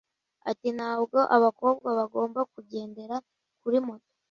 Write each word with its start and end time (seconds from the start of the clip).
ati 0.51 0.67
ntabwo 0.77 1.17
abakobwa 1.35 1.87
bagomba 1.99 2.39
kugendera 2.53 3.15
kuri 3.61 3.77
moto 3.85 4.09